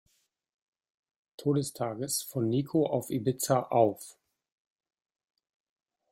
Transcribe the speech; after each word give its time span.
Todestages 1.39 2.23
von 2.23 2.49
Nico 2.49 2.87
auf 2.87 3.11
Ibiza 3.11 3.59
auf. 3.59 4.17